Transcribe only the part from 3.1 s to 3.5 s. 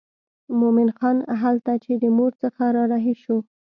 شو.